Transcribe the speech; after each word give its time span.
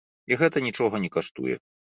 І 0.31 0.37
гэта 0.39 0.63
нічога 0.67 1.03
не 1.05 1.13
каштуе. 1.19 1.55